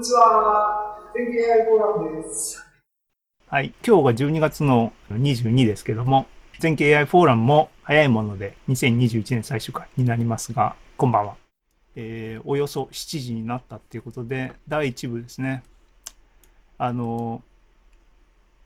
[0.00, 0.98] にちは。
[1.12, 2.66] 天気 AI フォーラムです。
[3.48, 3.74] はい。
[3.86, 6.26] 今日が12月の22ですけども、
[6.58, 11.34] 全景 AI フォーラムも早いもので2021年最終回になりますが、こんばんは。
[11.96, 15.62] えー、およそ7時になったっていうことで、第1部ですね。
[16.78, 17.42] あの、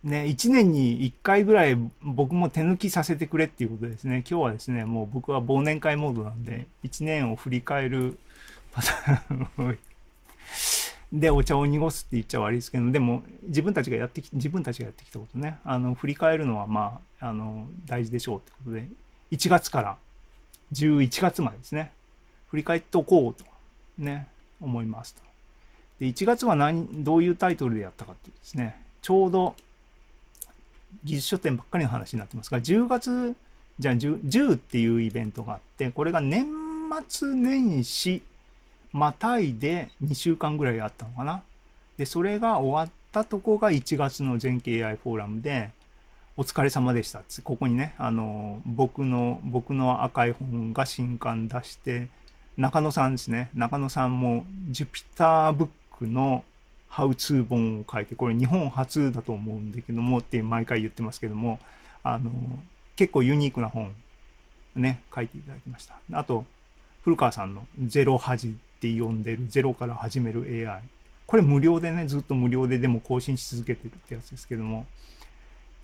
[0.05, 4.19] ね、1年に1回ぐらい僕も手抜きさせてくれっていうことですね。
[4.19, 8.19] 今日はですね、もう僕は忘年会モードなんで、1年を振り返る
[8.71, 9.79] パターン
[11.15, 18.89] でお茶を濁すって言っちゃ悪いですけど、でも自分たちがやってき、自分たちがやってきたことね、あの、振り返るのはまあ、あの、大事でしょうってことで、
[19.31, 19.97] 1月から
[20.73, 21.93] 11月までですね、
[22.49, 23.45] 振り返っておこうと、
[23.97, 24.27] ね、
[24.61, 25.23] 思いますと。
[26.01, 29.55] で、1月は何、どういうタイトルでやったかっていうですね、ちょうど
[31.05, 33.37] 技術書店ばっかりの話になってますが、10月、
[33.79, 36.47] じゃあ 10, 10っていうイベントがあって、これが年
[37.09, 38.23] 末年始
[38.95, 41.43] またいで2週間ぐらいあったのかな。
[41.97, 45.73] で、それが終わったとこが1月の全景 AI フォーラムで、
[46.37, 52.09] お疲れ様でしたここにね、あの、僕の、僕の赤い本が新刊出して、
[52.57, 53.51] 中野さんですね。
[53.53, 55.69] 中野さんも、ジュピターブッ
[55.99, 56.45] クの
[56.89, 61.59] ハウツー本を書いて、これ日本初だと思うんだけどもって毎回言ってますけども、
[62.05, 62.31] あの、
[62.95, 63.93] 結構ユニークな本、
[64.77, 65.97] ね、書いていただきました。
[66.13, 66.45] あと、
[67.03, 68.57] 古川さんのゼロ恥
[68.93, 70.83] って呼んでるゼロから始める AI。
[71.27, 74.87] これ無料でね、ずっと無料ででも更新し続けてるってやつですけども、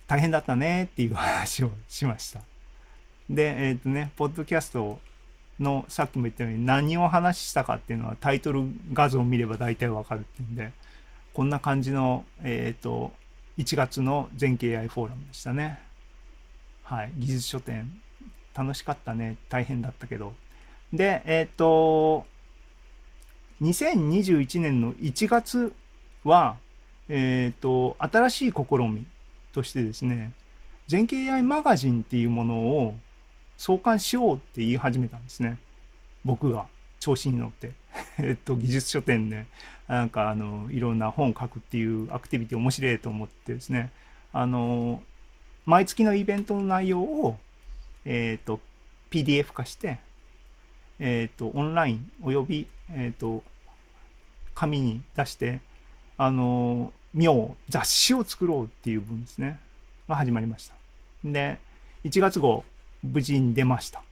[0.07, 2.41] 大変だったねっていう話をしました。
[3.29, 4.99] で、えっ、ー、とね、ポッドキャスト
[5.59, 8.63] のさっきも言ったように何を話したかっていうのはタイトル
[8.93, 10.71] 画像を見れば大体わかるっていうんで、
[11.33, 13.13] こんな感じの、えっ、ー、と、
[13.57, 15.79] 1月の全景 AI フォーラムでしたね。
[16.83, 17.11] はい。
[17.17, 17.89] 技術書店。
[18.53, 19.37] 楽しかったね。
[19.49, 20.33] 大変だったけど。
[20.93, 22.25] で、えっ、ー、と、
[23.61, 25.71] 2021年の1月
[26.23, 26.57] は、
[27.09, 29.05] えっ、ー、と、新しい試み
[29.53, 30.31] としてですね、
[30.87, 32.95] 全景 AI マガジンっていうものを
[33.57, 35.59] 創刊しようって言い始めたんですね。
[36.25, 36.65] 僕が
[36.99, 37.71] 調子に乗って。
[38.17, 39.45] えっと、技術書店で、
[39.87, 43.91] なんかあの、いろんな本を書くっていうアクティビティ面白いと思ってですね、
[44.33, 45.03] あの、
[45.67, 47.37] 毎月のイベントの内容を、
[48.05, 48.59] えっ、と、
[49.11, 49.99] PDF 化して、
[50.97, 53.43] えっ、と、オンラインおよび、えっ、と、
[54.53, 55.59] 紙に出して、
[56.17, 59.59] あの、見よう、雑誌を作ろうっていう文ですね。
[60.07, 60.75] が始まりました。
[61.23, 61.59] で、
[62.03, 62.63] 1月号、
[63.03, 64.03] 無事に出ました。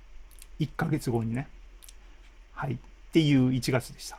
[0.59, 1.47] 1ヶ月後にね。
[2.53, 2.73] はい。
[2.73, 2.77] っ
[3.11, 4.17] ていう1月でした。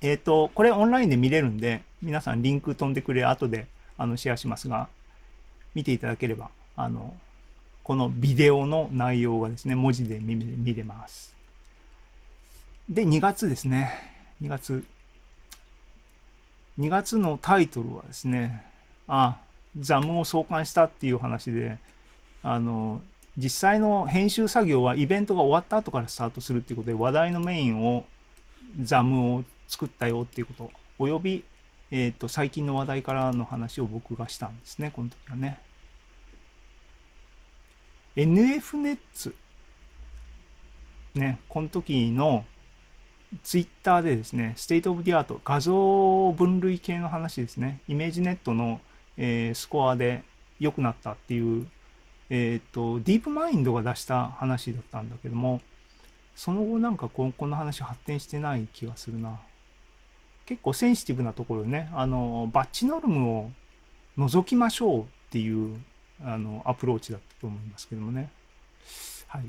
[0.00, 4.88] えっ、ー、と、これオンラインで見れるんで、皆さんリンク飛んでくれ、後であのシェアしますが、
[5.74, 7.14] 見ていただければ、あの、
[7.82, 11.34] このビデオの内容がですね、文字で見れます。
[12.88, 13.92] で、2月ですね。
[14.42, 14.84] 2月。
[16.78, 18.64] 2月のタイトルはですね、
[19.06, 19.38] あ、
[19.78, 21.78] ザムを創刊したっていう話で、
[22.42, 23.00] あの、
[23.36, 28.04] 実際の編集作業はイベントが終わった後からスタートするっていうことで、話題のメインを、
[28.80, 31.44] ザムを作ったよっていうこと、および、
[31.90, 35.60] えっ、ー、と、最近の話題からの話を僕がしたんですね、この時はね。
[38.16, 39.34] NFNets。
[41.14, 42.44] ね、この時の
[43.42, 48.80] ツイッターでですね、 state of the art、画像分類系の話ですね、 ImageNet の、
[49.16, 50.22] えー、スコアで
[50.60, 51.66] 良くなったっていう、
[52.30, 55.60] えっ、ー、と、ディープマインドが出した話だったんだけども、
[56.36, 59.40] その後なんかここの話発展してない気がするな。
[60.46, 63.50] 結構センシティブなところね、あの、バッチノルムを
[64.16, 65.76] 除きましょうっていう、
[66.24, 68.30] あの、アプローチだったと思いますけどもね。
[69.26, 69.44] はい。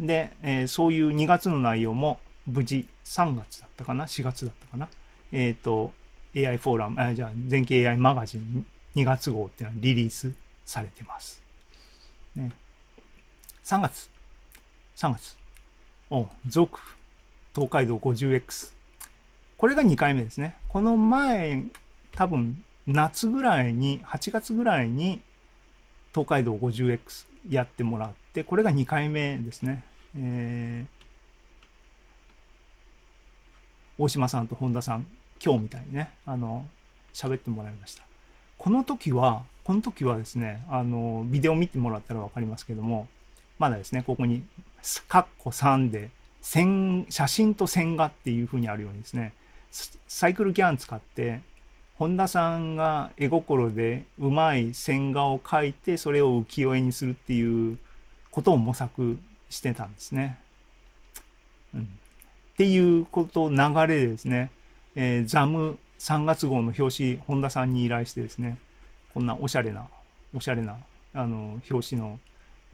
[0.00, 4.88] で、えー、そういう2月の内容も無事3月だったかな ?4 月だったかな？
[5.32, 5.92] えっ、ー、と、
[6.36, 8.66] AI フォーラム、あじゃあ、全景 AI マガジン
[8.96, 10.32] 2月号っていうのはリリース
[10.64, 11.42] されてます。
[12.34, 12.52] ね。
[13.64, 14.10] 3月。
[14.96, 15.36] 3月。
[16.10, 16.80] お、続。
[17.54, 18.72] 東海道 50X。
[19.56, 20.56] これが2回目ですね。
[20.68, 21.64] この前、
[22.12, 25.20] 多分、夏ぐらいに、8月ぐらいに、
[26.12, 29.84] 東海道 50X やってもらって、これが2回目ですね。
[30.16, 30.91] えー
[34.02, 35.06] 大島さんと本田さん、
[35.40, 36.66] 今日みたいにね、あの、
[37.14, 38.02] 喋ってもらいました。
[38.58, 43.06] この時は、この時はですね、あの、ビデオ見てもらったらわかりますけども、
[43.60, 44.42] まだですね、ここに、
[45.06, 46.10] カッコ3で、
[46.40, 49.34] 線、写真と線画っていう風にあるようにですね、
[50.08, 51.40] サイクルギャン使って、
[51.94, 57.78] 本田さんが絵心でうまい線画を描いて、それを浮世絵にするっていう
[58.32, 59.16] ことを模索
[59.48, 60.40] してたんですね。
[61.72, 61.88] うん。
[62.52, 63.56] っていうこと、流
[63.86, 64.50] れでですね、
[64.94, 68.58] えー、ザム3月号の表紙、本田さんに依頼してですね、
[69.14, 69.86] こんなおしゃれな、
[70.34, 70.76] おしゃれな、
[71.14, 72.18] あの、表紙の、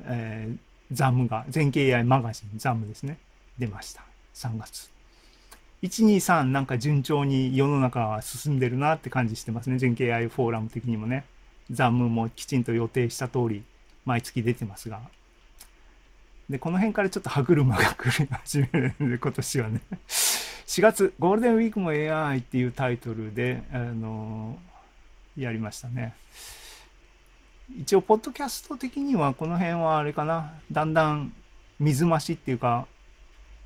[0.04, 0.56] えー、
[0.92, 3.18] ザムが、全景 AI マガジン、ザムですね、
[3.58, 4.02] 出ました。
[4.34, 4.90] 3月。
[5.82, 9.78] 123なんか順調に世の中は進んでるなって感じしてますね。
[9.78, 11.24] 全景 AI フォーラム的にもね。
[11.70, 13.62] ザムもきちんと予定した通り、
[14.04, 15.00] 毎月出てますが。
[16.48, 19.80] で、この辺からちょっと歯車が来る始めるんで、今年はね。
[20.66, 24.58] 4月、ゴールデンウィークも AI っていうタイトルで、あの
[25.36, 26.14] やりましたね。
[27.78, 31.32] 一応、ポッドキャスト的には、この辺はあれかな、だんだん
[31.78, 32.86] 水増しっていうか、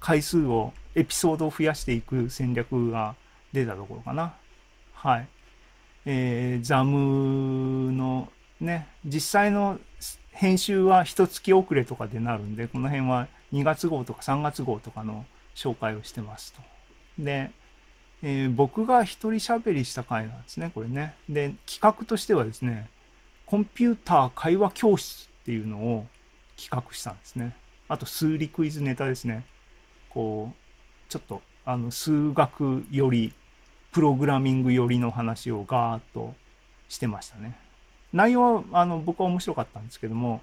[0.00, 3.14] 回数を、エピソードを増やしていく戦略が
[3.52, 4.34] 出たところかな。
[4.92, 5.28] はい。
[6.04, 8.30] えー、ザムの
[8.60, 9.78] ね、実際の
[10.32, 15.24] 編集は一月遅れとかでなるんで、この辺は2月号とか3月号とかの
[15.54, 16.60] 紹介をしてますと。
[17.18, 17.50] で、
[18.22, 21.14] えー、僕が一人喋りした回なんですね、これね。
[21.28, 22.88] で、企画としてはですね、
[23.46, 26.06] コンピューター会話教室っていうのを
[26.56, 27.54] 企画したんですね。
[27.88, 29.44] あと、数理クイズネタですね。
[30.08, 33.32] こう、ちょっと、あの、数学より、
[33.90, 36.34] プログラミング寄りの話をガーッと
[36.88, 37.58] してましたね。
[38.12, 40.42] 内容は、あの、僕は面白かったんですけども、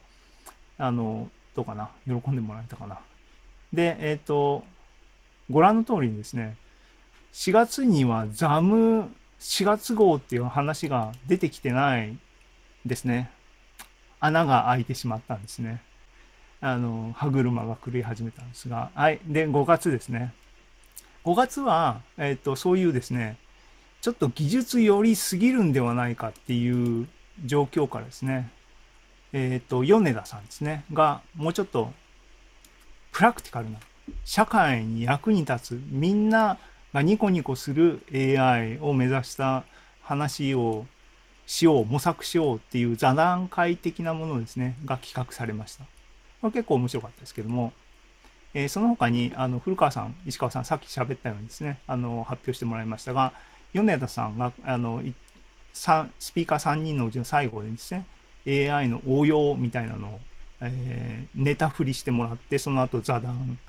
[0.78, 1.90] あの、どうかな？
[2.06, 3.00] 喜んでもらえたかな？
[3.74, 4.64] で、えっ、ー、と、
[5.50, 6.56] ご覧の通りにですね、
[7.34, 12.18] 4月にはザム4月号っていう話が出てきてない
[12.86, 13.30] ですね。
[14.20, 15.82] 穴が開いてしまったんですね。
[16.62, 18.92] あの、歯車が狂い始めたんですが。
[18.94, 19.20] はい。
[19.26, 20.34] で、5月ですね。
[21.24, 23.38] 5月は、えっ、ー、と、そういうですね、
[24.02, 27.08] ちょっと技術寄りすぎるんではないかっていう
[27.46, 28.50] 状況からですね、
[29.34, 31.94] えっ、ー、と、米田さんですね、が、もうちょっと、
[33.12, 33.80] プラクティカルな、
[34.26, 36.58] 社会に役に立つ、みんな
[36.94, 39.64] がニコニコする AI を目指した
[40.02, 40.86] 話を
[41.46, 45.84] しよう、模索しようっていう座談会的なものですね、が企画されました。
[46.42, 47.74] これ結構面白かったですけども、
[48.54, 53.34] えー、その他に、あの、古川さん、石川さん、さっき喋ったようにですね、あの、発表してもらいましたが、
[53.74, 55.04] 米田さんが、あの、
[55.74, 58.06] スピーカー3人のうちの最後でですね、
[58.72, 60.20] AI の応用みたいなのを、
[60.62, 63.60] えー、ネタ振りしてもらって、その後座談、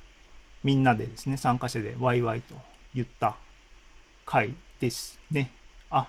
[0.64, 2.54] みんなでですね、参加者でワイワイと
[2.94, 3.36] 言った
[4.24, 5.50] 回ですね。
[5.90, 6.08] あ、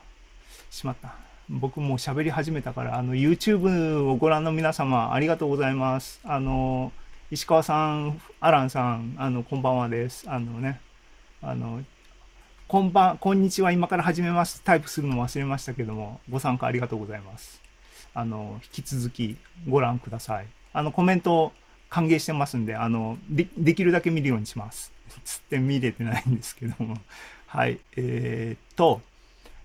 [0.69, 1.15] しまった。
[1.49, 6.21] 僕もう喋り始めたから、あの、YouTube をご覧の皆様、ありがとうございます。
[6.23, 6.93] あの、
[7.29, 10.29] 石川さん、アランさん、あの、こんばんはです。
[10.29, 10.79] あのね、
[11.41, 11.83] あの、
[12.71, 14.61] こんばん、こんにちは、今から始めます。
[14.63, 17.61] タイプするの忘れましたけども、ご参加ありがとうございます。
[18.13, 19.35] あの、引き続き
[19.67, 20.47] ご覧ください。
[20.71, 21.51] あの、コメント
[21.89, 24.93] 歓迎してますんで、あの、でできるだけ見るようにします。
[25.25, 26.95] つって見れてないんですけども。
[27.45, 27.77] はい。
[27.97, 29.01] えー、っと、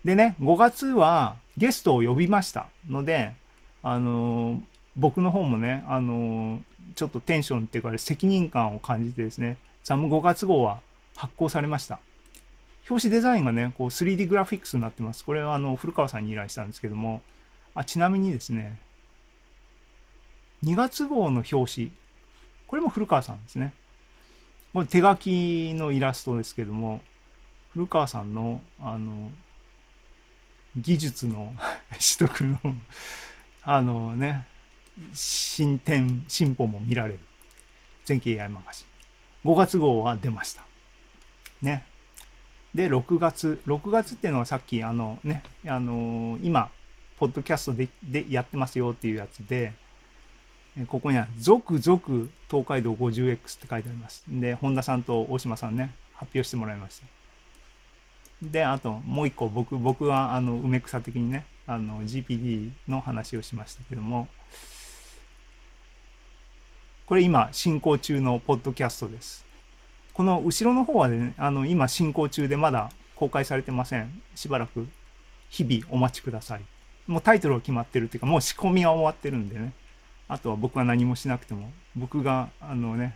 [0.05, 3.35] でね、5月はゲストを呼びましたので、
[3.85, 4.61] あの、
[4.97, 6.61] 僕の方もね、あの、
[6.97, 10.81] ちょっとテンションっていうか、責任感を感じてですね、ザム5月号は
[11.15, 12.01] 発行されました。
[12.89, 15.25] 表紙デザインがね、こう 3D グラフィックスになってます。
[15.25, 17.21] これはあの、古川さんに依頼したんですけども、
[17.75, 18.79] あ、ちなみにですね、
[20.65, 21.93] 2月号の表紙、
[22.67, 23.73] これも古川さんですね。
[24.73, 27.01] これ手書きのイラストですけども、
[27.73, 29.31] 古川さんの、あの、
[30.77, 31.55] 技術の
[32.19, 32.59] 取得の
[33.63, 34.47] あのね、
[35.13, 37.21] 進展、進歩も見られる。
[38.05, 38.85] 全景 AI マガジ
[39.45, 39.51] ン。
[39.51, 40.65] 5月号は出ました。
[41.63, 41.85] ね。
[42.77, 43.59] で、6月。
[43.67, 46.71] 6月っていうのはさっき、あのね、あのー、今、
[47.19, 49.73] ポッドキャストででやってますよっていうやつで、
[50.89, 54.25] ここには、続々東海道 50X って書いてあります。
[54.29, 57.07] で、本田さんと大島さんね、発表してもらいました。
[58.43, 64.29] で、あと、もう一個、僕、僕は、あの、梅草的にね、あの、GPD の話をしましたけども、
[67.07, 69.46] これ今、進行中のポッドキャストです。
[70.17, 74.23] この後ろの方はね、あの、今進行中でまだ公開されてません。
[74.35, 74.89] しばらく
[75.51, 76.63] 日々お待ちください。
[77.07, 79.75] もうタイトルが決まってるっていうか、もう仕込みは終わってるんでね。
[80.27, 83.15] あとは僕は何もしなくても、僕が、あのね、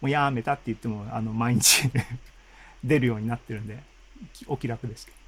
[0.00, 1.82] もうやめたって言っても、あの、毎日
[2.82, 3.80] 出るようになってるんで、
[4.46, 5.18] お気楽ですけど。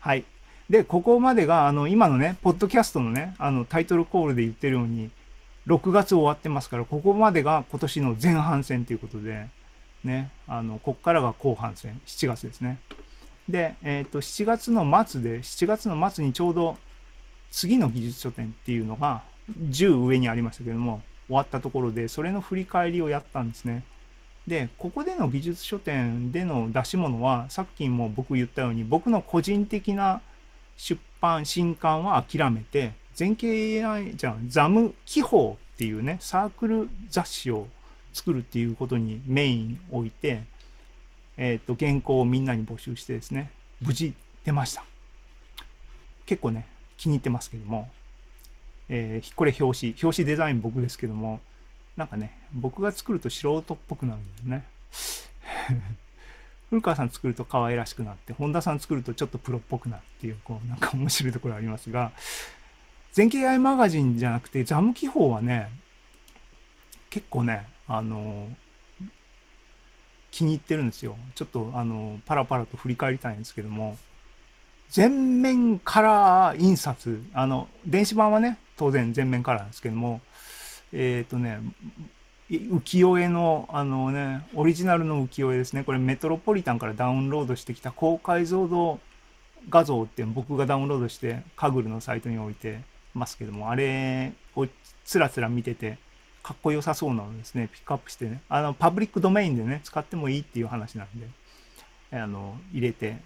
[0.00, 0.24] はい。
[0.70, 5.10] で、ここまでが、あの、今のね、ポッドキャストのね、あの、タイトルコールで言ってるように、
[5.66, 9.48] 6月終わってますから、ここまでが今年の前半戦ということで、
[10.06, 12.78] ね、あの、こっからが後半戦、7月ですね。
[13.48, 16.76] で、え、ー、と、7月の末で、7月の末にちょうど
[17.50, 19.22] 次の技術書店っていうのが
[19.70, 23.84] 10上にありましたけども、終わったところで、それの振り返りをやったんですね。
[24.46, 30.20] で、ここでの美術書店での出し物は、さっきも僕言ったように、僕の個人的な
[30.76, 37.66] 出版、新刊は諦めて、全景 AI じゃん、ザム記法っていうね、サークル雑誌を
[38.16, 40.42] 作るっていうことにメイン置いて、
[41.36, 43.50] えっ、と、原稿をみんなに募集してですね、
[43.82, 44.84] 無事出ました。
[46.24, 47.90] 結構ね、気に入ってますけども、
[48.88, 51.40] えーこれ表紙、表紙デザイン僕ですけども、
[51.94, 54.66] なんかね、僕が作ると素人っぽくなるんだよね。
[56.70, 62.12] 古川さん作ると可愛らしくなって、本田さん作るとちょっとプロっぽくなるっていう、こう、なんか面白いところありますが、
[63.12, 65.70] 全景 AI マガジンじゃなくて、ザム記法はね、
[67.10, 68.48] 結構ね、あの
[70.30, 71.16] 気に入ってるんですよ。
[71.34, 73.96] ちょっと、あのパラパラと振り返りたいんですけども、
[74.90, 80.20] 全面カラー印刷、あの、電子版はね、当然全面カラーなんですけども、
[80.92, 81.60] えっ、とね、
[82.50, 85.82] 浮世絵の、あのね、オリジナルの浮世絵ですね。
[85.84, 89.00] これメトロポリタンからダウンロードしてきた高解像度
[89.68, 92.80] 画像って僕がダウンロードしてカグルのサイトに置いて
[93.14, 94.66] ますけども、あれを
[95.04, 95.98] つらつら見てて、
[96.46, 101.26] かっこよさそうなのですね、ピックアップしてね、あの、パブリックドメインでね、使ってもいいっていう話なんで、
[102.16, 103.16] あの、入れて、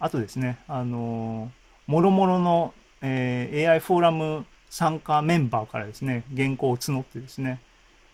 [0.00, 1.52] あとですね、あの、
[1.86, 7.60] もろもろの、えー AI フォーラム参加メンバーからですね、原稿を募ってですね、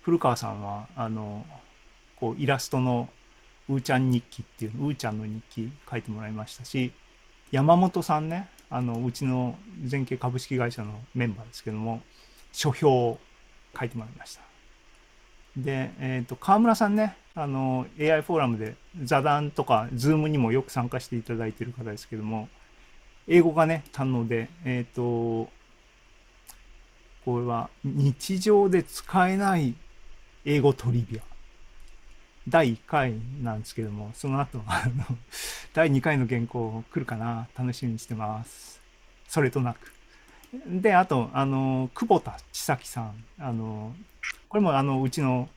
[0.03, 1.47] 古川さんは、あの、
[2.17, 3.09] こう、イラストの
[3.71, 6.93] うーちゃん日記っていう、うーちゃんの日記書いてもらいましたし、
[7.53, 12.03] 山本さんね、あの、うちの全景株式会社のメンバーですけども、
[12.53, 13.19] 書評を
[13.79, 14.43] 書いてもらいました。
[15.57, 22.49] で、えっ、と、河村さんね、あの、AI フォーラムで座談とか、ズームにもよく参加していただいている方ですけども、
[23.27, 25.49] 英語がね、堪能で、えっ、と、
[27.25, 29.75] これは日常で使えない
[30.45, 31.23] 英語トリビア。
[32.49, 35.19] 第1回なんですけども、その後、あの、
[35.75, 38.81] 第2回の原稿来るかな楽しみにしてます。
[39.27, 39.96] それとなく。
[40.67, 43.25] で、あと、あの、久保田千咲さん。
[43.39, 43.95] あの、
[44.49, 45.49] これもあの、うちの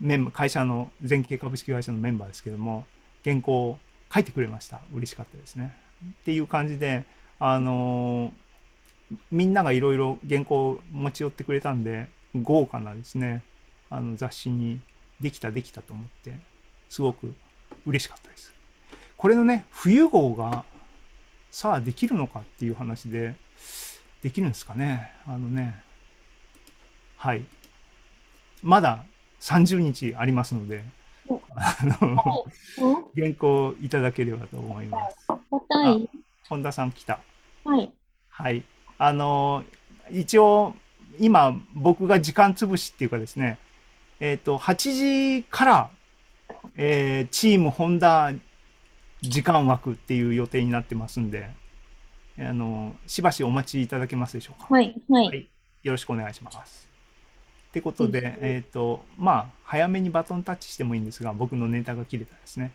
[0.00, 2.86] メンバー、会社の全景株式会社のメンバーですけども、
[3.24, 3.78] 原稿を
[4.12, 4.80] 書いてくれました。
[4.92, 5.74] 嬉しかったですね。
[6.22, 7.04] っていう感じで、
[7.40, 8.32] あの
[9.30, 13.42] みんながいろいろ原稿を持ち寄ってくれたんで、豪華なですね、
[13.90, 14.80] あの雑誌に
[15.20, 16.34] できたできたと思って、
[16.88, 17.34] すごく
[17.86, 18.52] 嬉しかったです。
[19.16, 20.64] これのね、冬号が
[21.50, 23.34] さあできるのかっていう話で、
[24.22, 25.12] できるんですかね？
[25.26, 25.82] あのね、
[27.16, 27.44] はい。
[28.62, 29.04] まだ
[29.40, 30.84] 30日ありますので、
[31.54, 32.44] あの、
[33.14, 35.16] 原稿いただければと思います。
[36.48, 37.20] 本田さん来た。
[37.64, 37.92] はい。
[38.28, 38.64] はい。
[38.98, 39.64] あの、
[40.10, 40.74] 一応、
[41.20, 43.58] 今、僕が時間潰しっていうかですね、
[44.20, 45.90] えっ、と、8時から、
[46.76, 48.32] えーチームホンダ
[49.22, 51.50] 時間枠っていう予定になってますんで、
[52.40, 54.68] あの、しばしお待ちいただけますでしょうか？
[54.70, 54.94] はい。
[55.08, 55.20] は。
[55.20, 55.48] はいい。
[55.82, 56.88] よろしくお願いします。
[57.68, 62.72] ってことで、えっ、と、まあ、早めにバトンタッチしてもいいんですが、僕のネタが切れたですね。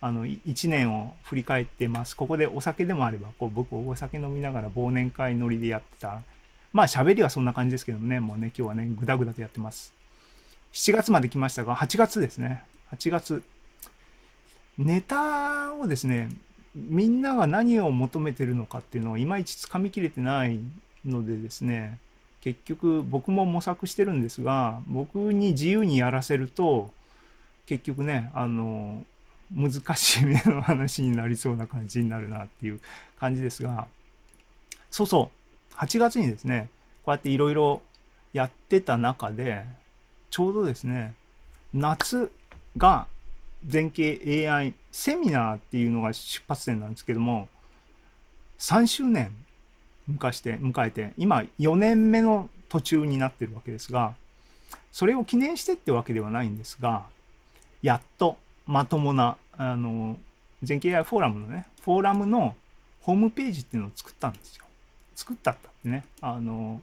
[0.00, 2.16] あの、1年を振り返ってます。
[2.16, 6.22] ここでお酒でもあれば、こう僕お酒飲みながら忘年会ノリでやってた。
[6.72, 9.94] まあ、喋りはそんな感じですけどね、もうね、今日はね、ぐだぐだとやってます。
[10.72, 12.64] 7月まで来ましたが、8月ですね。
[12.92, 13.44] 8月。
[14.78, 16.30] ネタをですね、
[16.74, 20.58] みんなが何を求めてるのかっていうのをいまいちつかみきれてない
[21.04, 21.98] のでですね、
[22.40, 26.90] 結局僕も模索してるんですが、僕に自由にやらせると、
[27.66, 29.04] 結局ね、あの、
[29.54, 32.80] 難しい目の話になりそうな感じになるなっていう
[33.20, 33.86] 感じですが、
[34.90, 35.30] そうそ
[35.72, 36.68] う、8月にですね、
[37.04, 37.82] こうやっていろいろ
[38.32, 39.64] やってた中で、
[40.30, 41.14] ちょうどですね、
[41.74, 42.32] 夏
[42.76, 43.06] が
[43.66, 47.48] 全景 AI セミナーっていうのが出発点なんですけども、
[48.58, 49.34] 3周年
[50.08, 54.14] 迎して、迎えて、今4年目の途中になってるわけですが、
[54.92, 57.06] それを記念してってわけではないんですが、
[57.80, 60.18] やっとまともな、あの、
[60.62, 62.54] 全景 AI フォーラムのね、フォーラムの
[63.00, 64.64] ホームページっていうのを作ったんですよ。
[65.14, 66.80] 作ったったってね、あの、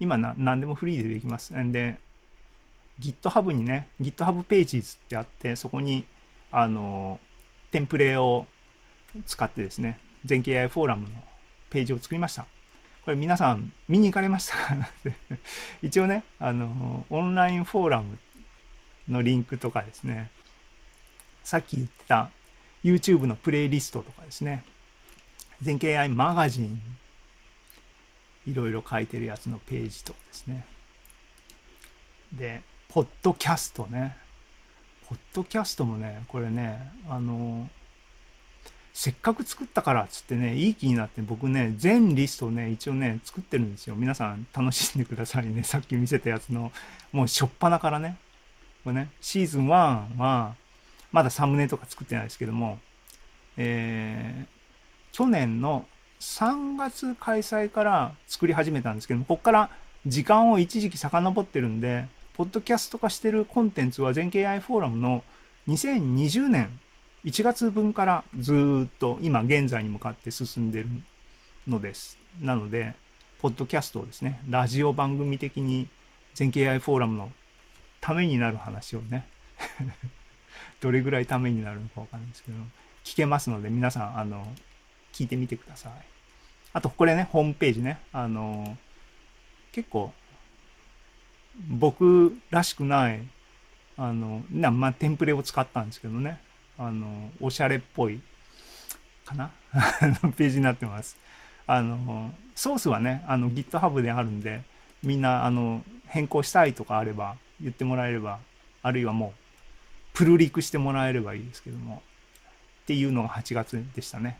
[0.00, 1.54] 今な何でもフリーでできます。
[1.54, 1.98] んで、
[2.98, 6.04] GitHub にね、GitHub Pages ってあって、そこに、
[6.50, 7.20] あの、
[7.72, 8.46] テンプレを
[9.26, 11.14] 使ってですね、全景 AI フォーラムの
[11.70, 12.46] ページを作りました。
[13.04, 14.88] これ皆さん見に行かれましたか
[15.82, 18.18] 一応ね、あの、オンラインフォーラム
[19.08, 20.30] のリンクとかですね、
[21.42, 22.30] さっき言った
[22.84, 24.64] YouTube のプレイリストとかですね、
[25.62, 26.80] 全景 AI マガジン、
[28.46, 30.66] いろいろ書いてるやつのページとかですね。
[32.32, 34.21] で、ポッドキャストね。
[35.12, 37.68] ポッドキャストもね、これね、あの、
[38.94, 43.94] せっかく作ったからっつってね、いい気になって僕ね、全リストをね、一応ね、作ってるんですよ。
[43.94, 45.64] 皆さん楽しんでくださいね。
[45.64, 46.72] さっき見せたやつの、
[47.12, 48.16] もうしょっぱなからね。
[48.84, 50.54] これね、シーズン1は、
[51.10, 52.78] まだサムネとか作ってないですけども、
[53.58, 55.84] えー、去年の
[56.20, 59.70] 3月開催から作り始めたんですけども、ここから
[60.06, 65.22] 時間を一時期遡ってるんで、ポッドキャスト化してるコンテンツは全経 AI フォーラムの
[65.68, 66.78] 2020年
[67.24, 70.88] 1月分からずっと今現在に向かって進んでる
[71.68, 72.18] のです。
[72.40, 72.94] なので、
[73.40, 75.88] ポッドキャストをですね、ラジオ番組的に
[76.34, 77.30] 全経 AI フォーラムの
[78.00, 79.26] ためになる話をね
[80.80, 82.58] どれぐらいためになるのかわかんないですけど、
[83.04, 84.52] 聞けますので、皆さん、あの、
[85.12, 85.92] 聞いてみてください。
[86.72, 88.76] あと、これね、ホームページね、あの、
[89.70, 90.12] 結構、
[91.68, 93.22] 僕らしくない、
[93.96, 96.40] あの、な、まあ、テンプレを使ったんですけどね、
[96.78, 98.20] あの、おしゃれっぽい、
[99.24, 99.50] かな？
[100.36, 101.16] ページになってます。
[101.66, 104.62] あの、ソースはね、あの、GitHub であるんで、
[105.02, 108.40] みんな、あの、変更したいとかあれば、言ってもらえれば、
[108.82, 109.38] あるいはもう、
[110.14, 112.02] プルリクしてもらえればいいですけども、
[112.82, 114.38] っていうのが8月でしたね。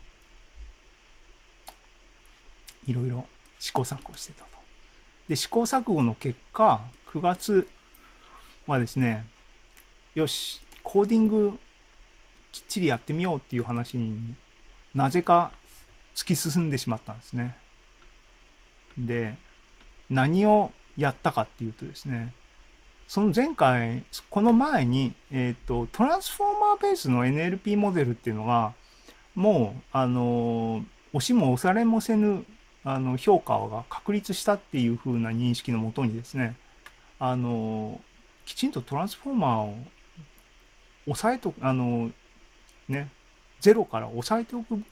[2.85, 3.25] いろいろ
[3.59, 4.62] 試行錯誤してたと。
[5.27, 7.67] で、試行錯誤の結果、9月
[8.67, 9.25] はですね、
[10.15, 11.59] よし、コーディング
[12.51, 14.35] きっちりやってみようっていう話に
[14.93, 15.51] なぜか
[16.15, 17.55] 突き進んでしまったんですね。
[18.97, 19.35] で、
[20.09, 22.33] 何をやったかっていうとですね、
[23.07, 28.73] その前回、この前に、えっ、ー、と、トランスフォーマーベースの NLP モデルっていうのが、
[29.35, 32.45] もう、あの、押しも押されもせぬ、
[32.83, 36.55] あの、評価が確立したっていう風な認識のもとにですね、
[37.19, 38.01] あの、
[38.45, 39.77] きちんとトランスフォーマーを
[41.05, 42.11] 抑えと、あの、
[42.87, 43.09] ね、
[43.61, 44.83] ゼロから抑えておく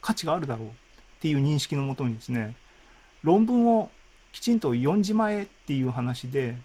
[0.00, 0.70] 価値があるだろうっ
[1.20, 2.54] ていう認識のもとにですね、
[3.22, 3.90] 論文を
[4.32, 6.56] きちんと読んじまえっていう話で、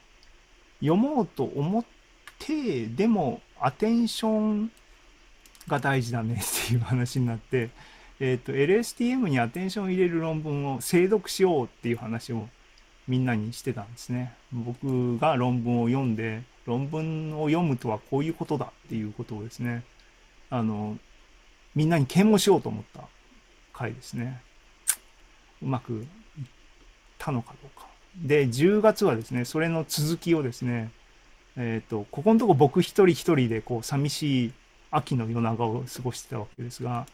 [0.82, 1.86] 読もうと思っ
[2.38, 4.72] てでもアテンション
[5.68, 7.70] が大事だねっていう話になって、
[8.22, 12.48] えっ、ー、と LSTM にアテンションを入れる論文を精読しようっていう話を
[13.08, 14.34] みんなにしてたんですね。
[14.54, 19.84] 僕が論文を読んで論文を読むとはこういうことだっていうことをですね
[20.52, 21.00] あの
[21.74, 23.02] みんなに啓蒙しようと思った
[23.74, 24.42] 回ですね。
[25.64, 26.06] うまくいっ
[27.18, 27.88] たのかどうか。
[28.16, 30.92] で、10月はですね、それの続きをですね、
[31.56, 34.54] えっ、ー、と、ここのとこ僕一人一人でこう寂しい
[34.90, 37.06] 秋の夜長を過ごしてたわけですが、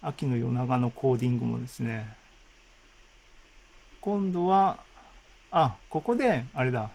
[0.00, 2.16] 秋の夜長のコーディングもですね、
[4.00, 4.78] 今度は、
[5.50, 6.90] あ、ここで、あれだ、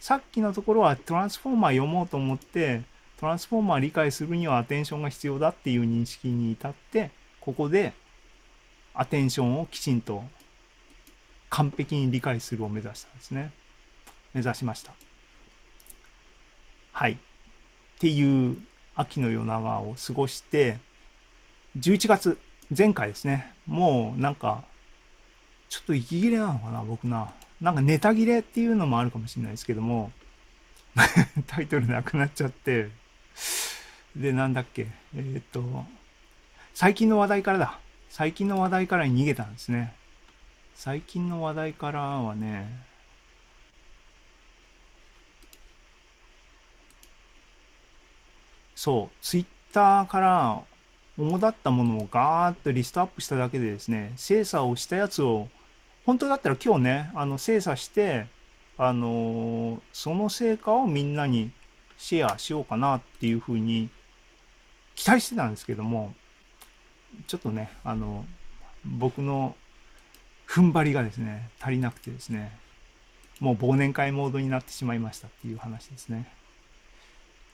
[0.00, 2.82] さっきのところはトランスフォーマー読もうと思って、
[3.18, 7.92] トランスフォーマー理解するにはアテンションが必要だっていう認識に至って、ここで
[8.94, 10.24] アテンションをきちんと
[11.48, 13.52] 完璧に理解するを目指したんですね。
[14.34, 14.92] 目指しました。
[16.92, 17.12] はい。
[17.12, 17.16] っ
[18.00, 18.56] ていう
[18.96, 20.78] 秋の夜長を過ごして、
[21.78, 22.38] 11月、
[22.76, 24.64] 前回ですね、もうなんか、
[25.68, 27.32] ちょっと息切れなのかな、僕な。
[27.60, 30.12] なんかネタ切れっていうのもあるかもしれないですけども、
[31.46, 32.90] タイトルなくなっちゃって、
[34.14, 35.86] で、なんだっけ、えー、っと、
[36.74, 37.78] 最近の話題からだ。
[38.10, 39.94] 最近の話題から逃げたんですね。
[40.74, 42.68] 最近の話題からはね、
[48.74, 50.62] そう、ツイッターから
[51.18, 55.48] 主だったものをガーッとリストアップしただけでですね、精査をしたやつを、
[56.06, 58.26] 本当だったら今日ね、あの精査して、
[58.78, 61.50] あのー、その成果をみんなに
[61.98, 63.90] シェアしようかなっていうふうに
[64.94, 66.14] 期待してたんですけども、
[67.26, 68.24] ちょっとね、あの、
[68.84, 69.54] 僕の
[70.48, 72.52] 踏ん張りがですね、足りなくてですね、
[73.38, 76.26] もう忘年会モードになってしまいましたっていう話ですね。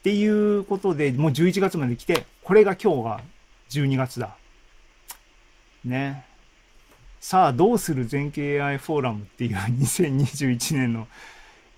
[0.01, 3.21] っていうことで、もう11月まで来て、これが今日が
[3.70, 4.37] 12月だ。
[5.85, 6.24] ね。
[7.20, 11.09] さあ、どうする全景 AI フォーラムっていう2021 年の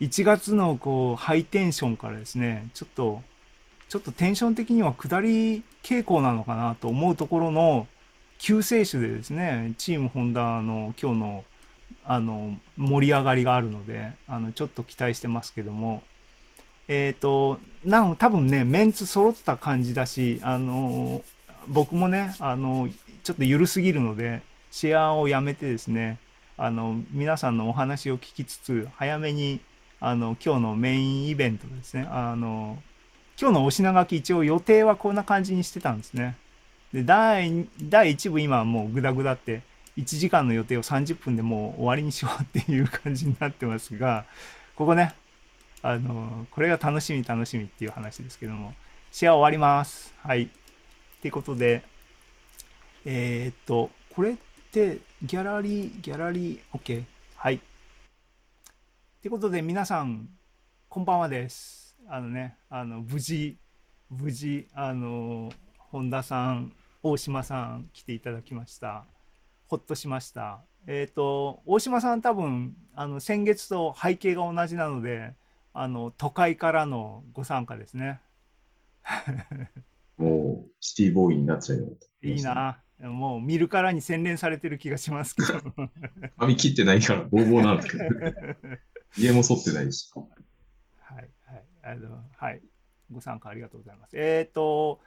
[0.00, 3.22] 1月のこう、ハイテンションからですね、ちょっと、
[3.88, 7.86] ちょっとテンション的には下り傾向なのかなと思うところの、
[8.38, 11.44] 救世主でですね、チームホンダの今日の
[12.04, 16.02] あの盛り上がりがあるので、あのちょっと期待してますけども、
[16.88, 21.22] えっ、ー、と、なん多分ね、メンツ揃った感じだし、あの、
[21.68, 22.88] 僕もね、あの、
[23.22, 26.18] ちょっと緩すぎるので、シェアをやめてですね、
[26.56, 29.60] あの、皆さんのお話を聞きつつ、早めに、
[30.00, 32.82] あの、今日のメインイベントですね、あの、
[33.40, 36.36] 今日のお品書き一応予定はこんな感じにしてたんですね。
[36.92, 39.62] で、第、第1部今はもうグダグダって、
[39.96, 44.24] 1時間の予定を30分でもう終わりにしようっていう感じになってますが、
[44.76, 45.14] ここね、
[45.82, 48.74] あの、これが楽しみ楽しみっていう話ですけども、
[49.10, 50.14] シェア終わります。
[50.22, 50.50] はい。
[51.20, 51.82] ってことで、
[53.04, 54.36] えーっと、これっ
[54.72, 57.04] てギャラリー、ギャラリー、OK。
[57.36, 57.56] はい。
[57.56, 57.60] っ
[59.22, 60.30] てことで皆さん、
[60.88, 61.94] こんばんはです。
[62.08, 63.58] あのね、あの、無事、
[64.08, 69.04] 無事、あの、本田さん、大島さん来ていただきました。
[69.66, 70.62] ほっとしました。
[70.86, 75.34] えっ、と、大島さん多分、あの、先月と背景が同じなので、
[75.74, 78.22] あの、都会からのご参加ですね。
[80.16, 81.86] も、シティボーイになっちゃうよ。
[82.22, 82.42] いい。
[82.42, 82.82] な。
[83.00, 85.48] もう見るからに洗練されてる気がしますけど。
[86.38, 88.04] 髪切ってないから、ボーボーなんですけど。
[89.16, 90.10] 家も剃ってないし。
[90.14, 92.60] はい、はい、あの、はい、
[93.10, 94.10] ご参加ありがとうございます。
[94.18, 95.00] えっ、と、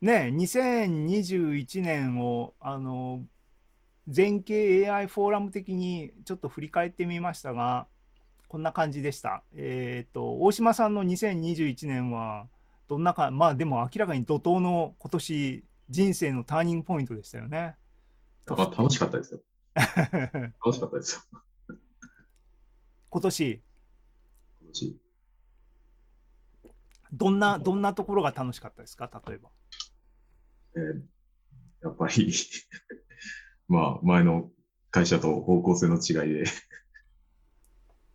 [0.00, 3.24] ね、2021年を、あの、
[4.08, 7.86] 全景 AI フォーラム的にちょっと振り返ってみましたが、
[8.48, 9.42] こんな感じでした。
[9.54, 12.46] えっ、と、大島さんの2021年は、
[12.88, 17.76] どんなか、まあでも明らかに怒涛の今年、人生のターニングポイントでしたよね。
[18.46, 19.40] まあ、楽しかったですよ。
[19.74, 21.42] 楽しかったですよ。
[23.10, 23.62] 今年、
[24.60, 25.00] 今年
[27.12, 29.10] どんな、どんなところが楽しかったですか？
[29.26, 29.50] 例えば。
[30.76, 31.02] えー
[31.80, 32.32] やっぱり、
[33.68, 34.50] まあ、前の
[34.90, 36.44] 会社と方向性の違いで、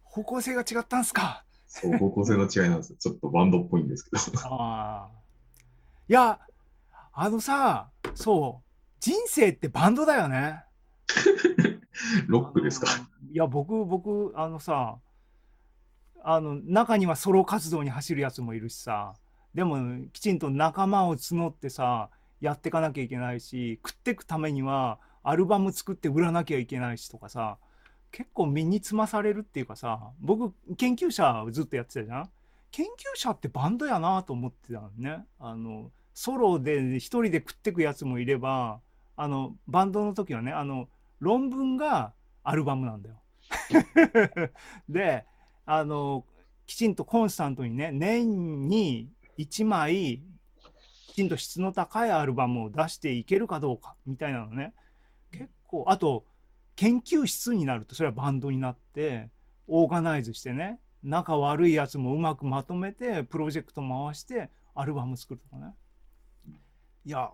[0.04, 1.46] 方向性が違ったんすか？
[1.76, 2.98] そう、方向性の違いなんですよ。
[3.00, 4.40] ちょっとバンドっぽいんですけど。
[4.48, 5.10] ああ。
[6.08, 6.40] いや、
[7.14, 10.64] あのさ、そう、人生ってバンドだよね。
[12.28, 12.88] ロックですか？
[13.32, 14.98] いや、僕、僕、あのさ、
[16.24, 19.16] あの、中にはソロ活動に走るやつもいるしさ、
[19.56, 22.10] でも、きちんと仲間を募ってさ、
[22.40, 27.58] やっていかなきゃいけないし、食っていくためには、アルバム作って売らなきゃいけないしとかさ、
[28.14, 32.30] 結構身につまされるっていうかさ、僕、研究者ずっとやってたじゃん？
[32.72, 35.26] 研究者ってバンドやなと思ってたのね。
[35.40, 38.82] あの、ソロで一人で食ってくやつもいれば、
[39.16, 40.88] あの、バンドの時はね、あの、
[41.20, 43.16] 論文がアルバムなんだよ。
[44.88, 45.26] で、
[45.66, 46.24] あの、
[46.68, 50.22] きちんとコンスタントにね、年に1枚、
[51.08, 54.74] きちんと質の高いアルバムを出していけるかどうか、みたいなのね。
[55.32, 56.26] 結構、あと、
[56.76, 59.30] 研究室になると、それはバンドになって、
[59.68, 65.74] オーガナイズしてね、仲悪いやつもうまくまとめて、プロジェクト回して、アルバム作るとかね。
[67.06, 67.32] いや、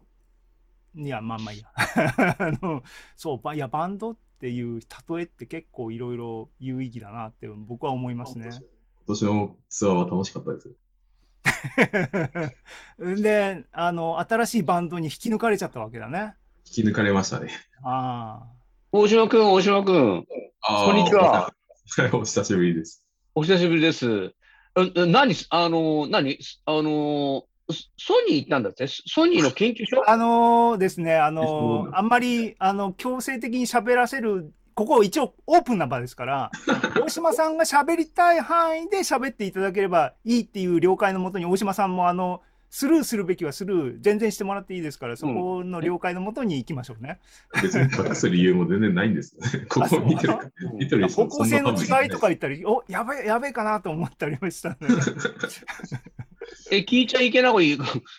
[0.96, 1.70] いや、まあまあいいや。
[2.38, 2.84] あの、
[3.16, 8.50] そう、ばいや、バンドっていう例えって結構いろいろ有意義だなって僕は思いますね。
[8.50, 8.62] 今
[9.08, 10.76] 年のツアーは楽しかったですよ。
[13.22, 16.36] で、あの、新しいバンドに引き抜かれちゃったわけだね。
[16.66, 17.52] 引き抜かれましたね。
[17.84, 18.44] あ
[18.92, 20.26] 大島くん、大島くん、
[20.62, 21.54] あーこんにちは。
[22.12, 23.04] お久しぶりです。
[23.36, 24.34] お久しぶりです。
[24.74, 28.88] ああ何、あの、何、あの、ソソニー行ったんだって？
[28.88, 30.02] ソニーの研究所？
[30.08, 30.14] あ。
[30.14, 36.52] あのですね、あのあんまり、あの、強制的に喋らせる、ここ一応オープンな場ですから、
[37.00, 47.20] 大島さんが喋りたい範囲で喋っていただければいいっていう了解のもとに、大島さんもあの、スルーするべきはスルー、全然してもらっていいですから、そこの了解のもとに行きましょうね。
[47.62, 49.66] 別に隠す理由も全然ないんですよね。
[49.70, 54.78] ここを見てるか見てる人方向性の違いとか言言ったり、おやべえ、やべえかなと思ったりもしたね。
[56.72, 57.58] え、聞いちゃいけないこ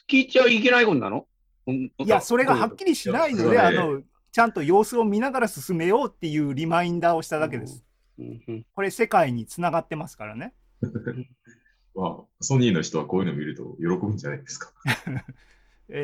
[0.08, 1.26] 聞いちゃいけないことなの？
[1.66, 7.84] いいや、それがはっきりしないので、あの、ちゃんと様子を見ながら進めようっていうリマインダーをしただけです。
[8.18, 10.52] うんうんこれ世界につながってますからね。
[11.94, 14.72] まあ、ソニーの人はこういうの見ると喜ぶんじゃないですか。
[14.85, 15.24] あ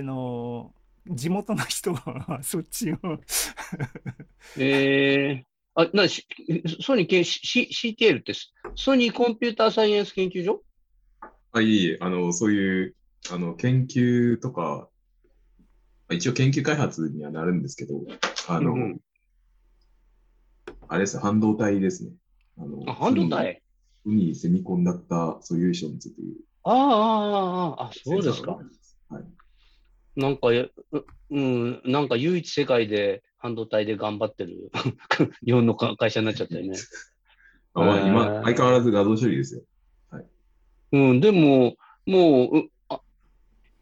[0.02, 0.72] の
[1.08, 2.98] 地元の人はそっちを。
[4.58, 6.26] えー、あ、なし、
[6.80, 8.32] ソニー C、CTL って、
[8.74, 10.62] ソニーコンピューターサイエンス研究所？
[11.52, 12.96] あ、いいえ、あの、そういう、
[13.30, 14.88] あの、研究とか、
[16.08, 18.04] まあ一応研究開発にはなるんですけど、
[18.48, 19.00] あの、うんうん
[20.88, 22.12] あれです、半導体ですね。
[22.58, 23.62] あの、あ、半導体？
[24.06, 26.36] ウニセミコンダクターソリューションズという。
[26.62, 28.52] ああ、ああ、ああ、あ、そうですか。。
[28.52, 29.24] はい。
[30.20, 34.70] なんか、えううん、なんか唯一世界で半導体で頑張ってる
[35.44, 36.78] 日本のか会社になっちゃったよね。
[37.74, 39.62] あまあ、えー今、相変わらず画像処理ですよ。
[40.92, 43.00] うん、でも、もう、うあ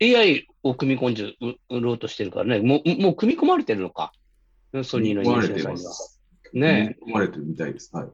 [0.01, 4.13] AI を組み込んじゃう売ろうとしてるからね、もう、もう組み込まれてるのか。
[4.83, 5.89] ソニーの組み込まれて認証さんが。
[5.91, 6.21] ます。
[6.53, 7.95] ね組み込まれてるみたいです。
[7.95, 8.09] はい。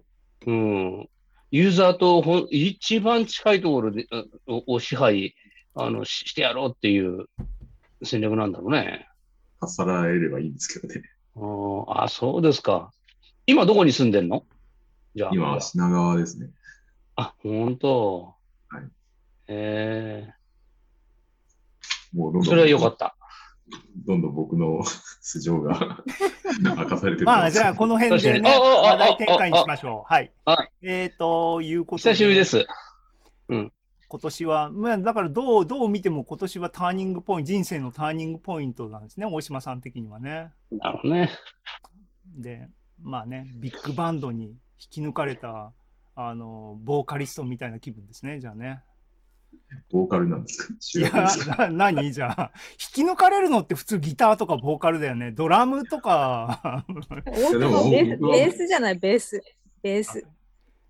[0.46, 1.09] うん。
[1.50, 5.34] ユーザーとほん一番近いところで、あをを支配
[5.74, 7.26] あの、ししてやろうっていう
[8.02, 9.08] 戦略なんだろうね。
[9.66, 11.02] さらえればいいんですけどね。
[11.36, 12.92] あーあ、そうですか。
[13.46, 14.44] 今どこに住んでんの？
[15.14, 15.30] じゃあ。
[15.32, 16.50] 今、品川ですね。
[17.16, 18.34] あ、本当。
[18.68, 18.84] はい。
[19.48, 20.32] え
[22.12, 23.16] もうどんどん、えそれはよかった。
[24.06, 26.02] どんどん僕の素性が
[26.62, 30.12] 明かされてるまあ、じゃあ、この辺でね、話題展開にしましょう。
[30.12, 30.33] はい。
[30.44, 32.11] はいえっ、と、いうことで。
[32.11, 32.44] 久しぶりで。
[32.44, 32.66] す。
[34.11, 40.50] 今年は、まあ、だからどう、どう見ても今年はターニングポイント、人生のターニングポイントなんですね、大島さん的にはね。
[40.72, 41.30] なるほどね。
[42.37, 42.68] で、
[43.00, 44.56] まあね、ビッグバンドに引
[44.90, 45.72] き抜かれた、
[46.16, 48.83] あの、ボーカリストみたいな気分ですね、じゃあね。
[49.92, 50.72] ボーカルなんですか？
[50.72, 52.12] い主や役ですか、な何？
[52.12, 52.52] じゃあ、
[52.96, 55.32] 引き抜かれるのって普通ギターとかボーカルだよね。
[55.32, 56.84] ドラムとか、
[57.26, 59.42] やでもベース僕はベースじゃない、ベース。
[59.82, 60.18] ベース。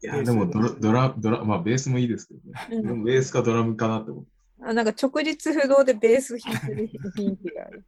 [0.02, 2.68] いや、でもドラ、ドラ、ドラ、まあ、ベースもいいですけどね。
[2.72, 4.30] うんでも、ベースかドラムかなって思って。
[4.62, 7.84] あなんか直立不動でベース弾いてる 雰囲気がある。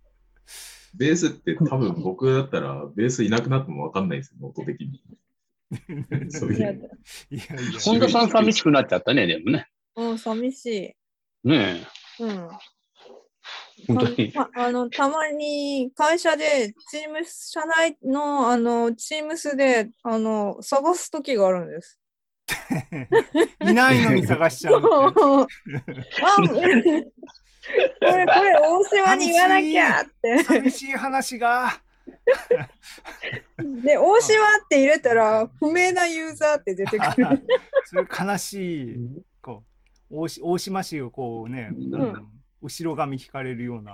[0.94, 5.02] ベースって多分僕だったら、ベースいなくなってもわかんないですよ、音的に。
[6.30, 6.90] そういう。
[7.82, 9.68] 本田さん寂しくなっちゃったね、でもね。
[9.96, 10.96] うん、寂し
[11.44, 11.48] い。
[11.48, 11.87] ね
[12.20, 12.31] うん。
[12.31, 14.33] え、本当に。
[14.33, 21.98] たあのたまに会社でチームス社内のあのチームスであの探す時があるんです。
[23.62, 25.22] いないのに探しちゃうあって。
[28.00, 30.44] これこれ大島に言わなきゃって。
[30.44, 31.81] 寂しい話が。
[33.85, 37.42] で大島って入れたら不明なユーザーって出てくる。
[37.85, 38.96] それ悲しい、
[40.12, 42.29] 大し大島氏をこうね、うん。
[42.61, 43.92] 後ろ髪引かれるような。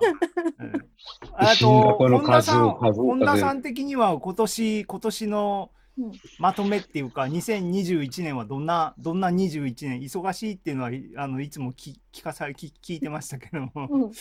[0.58, 0.88] う ん
[1.32, 6.12] あ新と、本田さん、本田さん的には今年、今年のうん。
[6.38, 13.88] まとめっていうか、2021年はどんな、どんな21年、忙しいっていうのは、いあのいつも聞聞かされ聞、聞いてましたけども。
[13.90, 14.12] うん。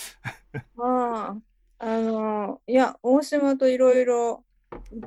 [0.84, 1.38] あ
[1.80, 4.44] あ、あの、いや、大島といろいろ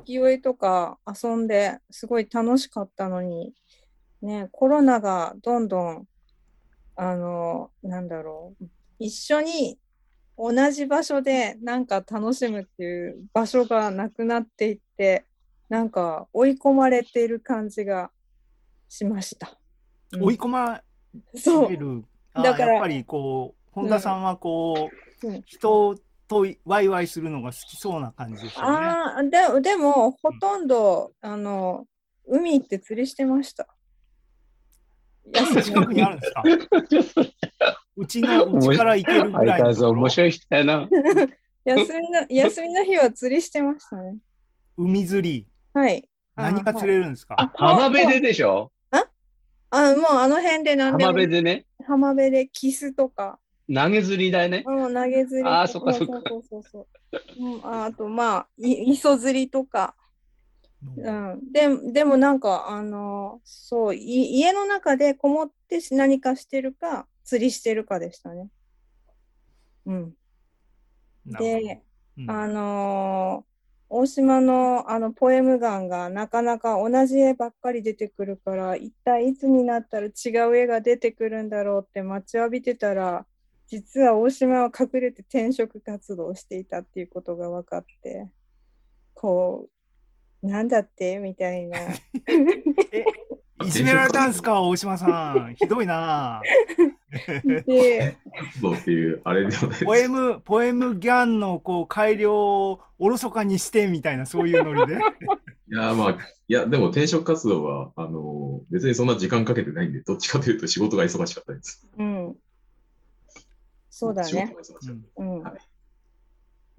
[0.05, 3.53] 勢いとか遊んですごい楽しかったのに、
[4.21, 6.07] ね、コロナがどんどん、
[7.01, 8.65] あの、なんだろう、
[8.99, 9.79] 一緒に
[10.37, 15.25] 同じ場所でなんか楽しむっていう場所がなくなっていって、
[15.67, 18.11] なんか追い込まれている感じが
[18.87, 19.57] しました。
[20.13, 20.83] うん追い込ま
[21.69, 22.03] れる。
[22.33, 24.91] あだからやっぱりこう、本田さんはこ
[25.23, 25.95] う、うん人
[26.27, 28.87] とワイワイするのが好きそうな感じですよね。
[28.87, 31.87] ああ、ででも、ほとんど、あの、
[32.27, 33.67] 海行って釣りしてました。
[35.63, 36.01] 近くに。
[36.03, 36.43] あるんですか？
[37.97, 40.89] うちのうちから行けるぐ相変わらい面白い人やな。
[41.65, 44.17] 休みの、休みの日は釣りしてましたね。
[44.77, 45.47] 海釣り。
[45.73, 46.07] はい。
[46.35, 47.35] 何が釣れるんですか？
[47.37, 48.71] あ、浜辺ででしょ？
[49.73, 53.39] あもうあの辺で何で浜も辺でね、浜辺でキスとか、
[53.73, 54.63] 投げ釣りだよね。
[54.67, 56.21] うん、投げ釣りとあーそっかそっか。
[56.27, 56.87] そうそうそう
[57.31, 59.95] そう、うん、ああとまあい磯釣りとか、
[60.83, 68.49] うん、ででもなんかあのそうい家の中でこもってし何かしてるか釣りしてるかでしたね。
[69.85, 70.13] うん、
[71.25, 71.83] で、
[72.17, 72.31] うん。
[72.31, 73.51] あのー
[73.93, 83.25] 大島のあのポエムガンがなかなか同じ絵ばっかり出てくるから一体いつになったら違う絵が出てくるんだろうって待ちわびてたら
[83.67, 88.29] 実は大島は隠れて転職活動をしていたっていうことが分かって
[89.13, 89.69] こう
[90.43, 91.17] なんだって？
[91.19, 91.77] みたいな
[93.63, 95.55] いじめられたんですか、大島さん。
[95.55, 96.41] ひどいな。
[97.67, 98.17] で
[98.53, 99.85] 活動っていう、あれではないです。
[99.85, 104.99] ポエム、ポエムギャンのこう改良をおろそかにしてみたいな、そういうノリで。
[104.99, 106.11] いや、まあ、
[106.47, 111.87] いや、でも転職活動は、あの、別にそんな時間かけてないんで、どっちかというと仕事が忙しかったです。
[111.97, 112.35] うん
[113.93, 114.55] そうだね、
[115.17, 115.53] うんはい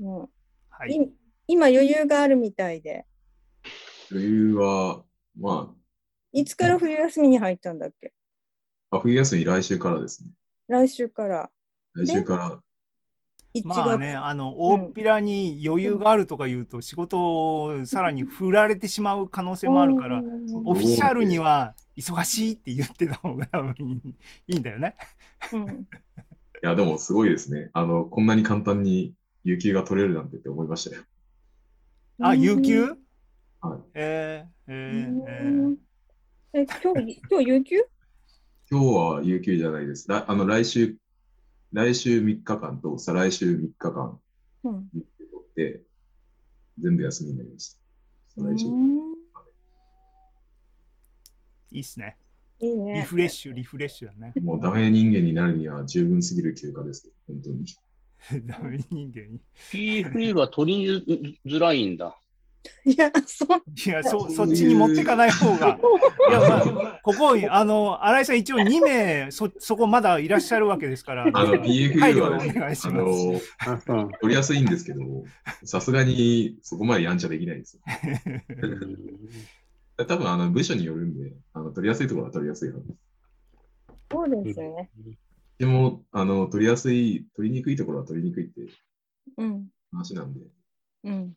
[0.00, 0.90] うんはい。
[0.90, 1.08] い
[1.46, 3.06] 今余裕があるみたいで
[4.12, 5.02] 余裕は、
[5.38, 5.74] ま
[6.32, 8.12] いつから冬休みに入ったんだっけ？
[8.90, 10.30] あ、冬休み来週からですね。
[10.68, 11.50] 来週から
[11.94, 12.60] 来週から、
[13.54, 20.22] 1月、まあね、あの、大っぴらに余裕があるとか言うと、仕事をさらに振られてしまう可能性もあるから、
[20.64, 24.14] オフィシャルには忙しいって言ってた方が多分いい
[24.48, 24.96] いいんだよね。
[25.52, 25.86] うん
[26.64, 27.70] いや、でもすごいですね。
[27.72, 31.02] あの、こんなに簡単に有給が取れるなんてって思いましたよ。
[32.20, 32.94] あ、有給？
[33.62, 35.76] はいえー、えうんー、
[36.52, 37.76] えー、え今日今日有給？
[38.68, 40.08] 今日は有給じゃないです。
[40.08, 40.96] 来あの、来週、
[41.72, 44.20] 来週3日間と再来週3日間
[44.64, 45.82] うん有給取って、
[46.78, 47.78] 全部休みになりました。
[48.42, 48.66] 再来週。
[48.66, 49.12] うん
[51.70, 52.16] いいっすね。
[52.58, 53.02] いいリね。
[53.02, 54.32] フレッシュ、リフレッシュだね。
[54.42, 57.12] もうダメ人間になるには十分すぎる休暇ですよ。
[57.28, 57.64] 本当に。
[58.44, 59.40] ダメ人間に。
[59.70, 62.18] PFL は取りづらいんだ。
[62.84, 63.48] いや、そう。
[63.86, 65.78] いや、そ、そっちに持ってかない方が。
[66.30, 66.56] いや、ま
[66.96, 71.24] あ、ここ、あの、新井さん一応2名、そ、そこまだいらっしゃるわけですから。
[71.24, 73.26] あの、配 PFU はね、願いしあます。
[73.26, 73.36] の、う
[74.06, 75.00] ん取りやすいんですけど、
[75.64, 77.82] さすがにそこまでやんちゃできないですよ。
[80.06, 82.86] 多分あの部署によるんで、あの取りやすいところは取りやすいはず。
[84.10, 84.90] そうですね。
[85.58, 88.62] でも、あの取りやすい、取りにくいところは取りにくいって
[89.36, 89.68] うん。
[89.92, 90.40] 話なんで、
[91.04, 91.34] うん。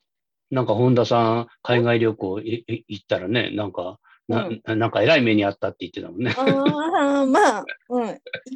[0.56, 6.34] なんか本田さん、海外旅行いい行ったらね、なんか、なうなんか偉い目にあったって言ってたもんね。
[6.38, 8.04] ああ、 まあ、うん。
[8.06, 8.14] 1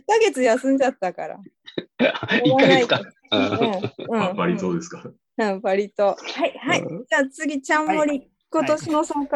[0.08, 1.38] ヶ月休んじゃったから。
[2.46, 3.02] 一ヶ月か。
[3.32, 3.38] う
[4.18, 4.22] ん。
[4.22, 5.00] あ割とうですか。
[5.00, 5.14] ん。
[5.40, 6.16] うん、割と。
[6.16, 6.80] はい、はい。
[6.80, 8.32] うんじゃあ次、ちゃんもり。
[8.50, 9.28] 今年の総括。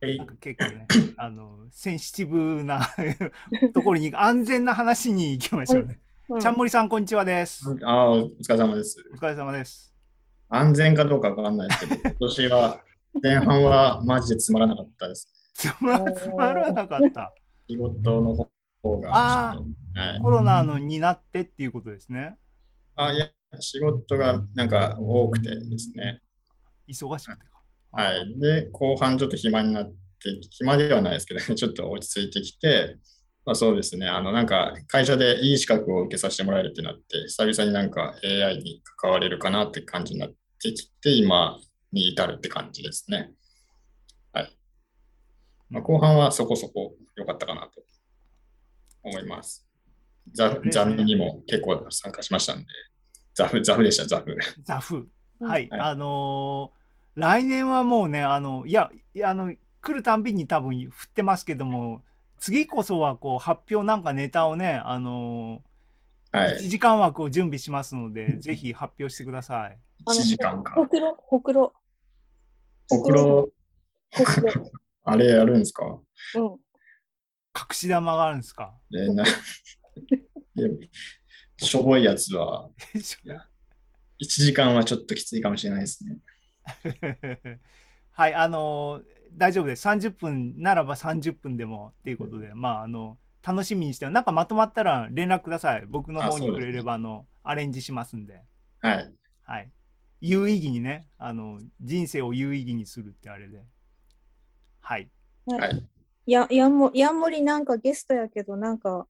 [0.00, 2.88] なんか結構ね、あの、センシティブな
[3.74, 5.98] ところに、安全な話に行きましょうね。
[6.28, 7.64] うんちゃんもりさん、こんにちはです。
[7.82, 9.02] ああ、お疲れ様です。
[9.14, 9.87] お疲れ様です。
[10.48, 12.80] 安全かどうかわかんないですけど、 今年は
[13.22, 15.28] 前半はマジでつまらなかったです。
[15.54, 15.98] つま
[16.52, 17.34] らなかった。
[17.68, 18.48] 仕事の
[18.82, 19.56] 方があ
[19.94, 22.36] はい、コロナのになってっていうことですね。
[22.96, 23.30] あいや、
[23.60, 26.20] 仕事がなんか多くてですね。
[26.88, 27.62] 忙しくてか。
[27.92, 28.38] はい。
[28.38, 29.94] で、後半ちょっと暇になって、
[30.50, 32.96] 暇ではないですけど、ちょっと落ち着いてきて、
[33.48, 41.58] まあそうですね、あのなんか会社でいい資格を受けさせてもらえるってなって、久々になんか AI に関われるかなって感じになってきて、今
[41.90, 43.32] に至るって感じですね。
[44.34, 44.58] はい。
[45.70, 47.82] まあ、後半はそこそこ良かったかなと
[49.02, 49.66] 思います。
[50.34, 52.66] ザザフにも結構参加しましたんで、
[53.32, 54.36] ザフ、ザフでした、ザフ。
[54.62, 55.08] ザフ。
[55.40, 55.70] うんはい。
[55.70, 56.78] はいあのー
[57.14, 62.02] 来年はもうね、あの、いや、いやあの、来るたんびに多分振ってますけども、
[62.40, 66.56] 次こそはこう発表なんかネタをね、あのーはい。
[66.58, 69.78] 1時間枠を準備しますので、ぜひ発表してください。
[70.06, 70.74] あの1時間か。
[70.74, 71.72] ほくろ、ほくろ。
[72.90, 73.48] ほくろ、
[74.12, 74.70] ほくろ。
[75.04, 75.84] あれやるんですか？
[76.34, 76.42] うん。
[76.44, 76.58] 隠
[77.72, 78.74] し玉があるんですか？
[78.94, 79.28] えな、 い
[80.60, 80.68] や
[81.56, 86.18] しょぼいやつは、 1時間はちょっときついかもしれないですね。
[88.12, 89.86] はい、あのー大丈夫です。
[89.86, 95.84] 30分ならば30分でもっていうことで、まあ、あの、楽しみにして、なんかまとまったら連絡ください。
[95.88, 98.42] 僕の方にくれれば、あの、アレンジしますんで。
[98.80, 99.14] はい。
[99.44, 99.70] はい。
[100.20, 103.62] 有意義にね、あの、人生を有意義にするってあれで。
[104.80, 105.08] はい。
[105.46, 105.88] はい。
[106.26, 109.06] や、やんも、やんもりなんかゲストやけど、なんか、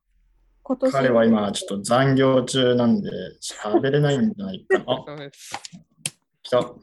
[0.62, 0.92] 今年。
[0.92, 3.10] 彼は今ちょっと残業中なんで
[3.42, 4.84] 喋れないんじゃないかな。
[5.26, 5.30] あ、
[6.42, 6.74] 来た。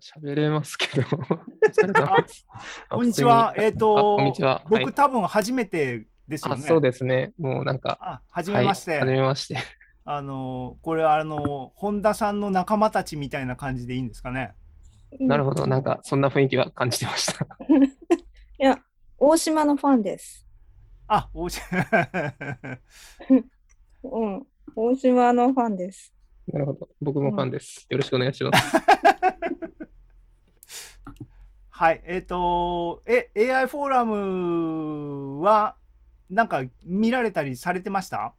[0.00, 1.06] しゃべれますけど。
[2.88, 3.52] こんにちは。
[3.56, 4.62] えっ、普通にあと、こんにちは。
[4.64, 6.62] 僕、はい多分初めてですよあ、ね。
[6.62, 7.34] そうですね。
[7.38, 8.98] もうなんか、あ、はじめまして。
[8.98, 9.58] はい、めまして。
[10.06, 14.54] あの、これはあの、本田さんの仲間たちみたいな感じでいいんですかね？
[15.20, 15.66] なるほど。
[15.66, 17.46] なんか、そんな雰囲気は感じてました。
[18.58, 18.78] いや、
[19.18, 20.46] 大島のファンです。
[21.08, 21.60] あ、おし
[24.04, 24.46] うん。
[24.74, 26.14] 大島のファンです。
[26.46, 26.88] なるほど。
[27.02, 27.86] 僕もファンです。
[27.90, 28.76] よろしくお願いします。
[31.80, 35.76] はい、えっ、と、え、AI フォーラムは、
[36.28, 38.34] なんか見られたりされてました？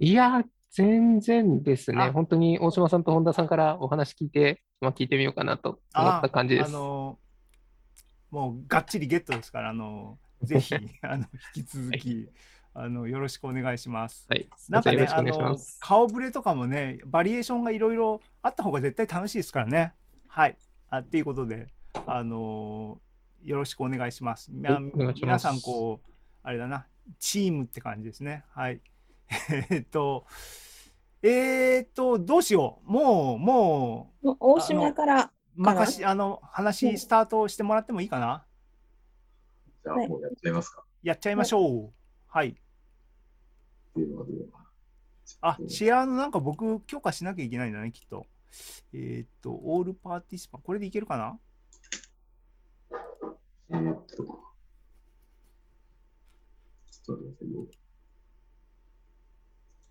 [0.00, 2.02] いや、全然ですね。
[2.02, 6.66] あ本当に大島さんと本田さんからお話聞いて、まあ、聞いてみようかなと思った感じです。
[6.66, 7.16] あの、
[8.32, 12.28] もうがっちりゲットですから、あの、ぜひ、 あの、引き続き、
[12.74, 14.26] あの、よろしくお願いします。
[14.28, 14.48] はい。
[14.68, 19.94] なんかね、あの顔ぶれとかもね、バリエーションがいろいろあった方が絶対楽しいですからね。
[20.26, 20.56] はい。
[20.88, 21.68] あっていうことで、
[22.06, 23.00] あの
[23.42, 24.50] よろしくお願いします。
[24.52, 26.10] 皆さん、こう、
[26.42, 26.86] あれだな、
[27.18, 28.44] チームって感じですね。
[28.50, 28.80] はい。
[29.28, 30.26] えーっと、
[31.22, 32.90] えーっと、どうしよう。
[32.90, 38.46] もう、ももう大島から、う、任し、あの、話スタートしてもらってもいいかな？
[39.82, 40.84] じゃあもうやっちゃいますか。
[41.02, 41.92] やっちゃいましょう。
[42.26, 42.60] はい。
[45.40, 48.26] あ、シェアのなんか僕許可しなきゃいけないんだね、きっと。
[48.92, 51.38] えーっと、オールパーティシパン、これでいけるかな？
[53.72, 54.26] えーっと、ちょっ
[57.04, 57.66] と待ってくださいよ。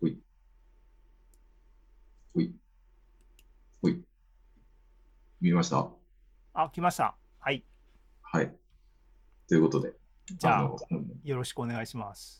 [0.00, 0.22] ほい。
[2.34, 2.54] ほい。
[3.80, 4.04] ほい。
[5.40, 5.90] 見ました？
[6.52, 7.16] あ、来ました。
[7.38, 7.64] はい。
[8.20, 8.54] はい。
[9.48, 9.94] ということで、
[10.26, 10.70] じゃあ
[11.24, 12.38] よろしくお願いします。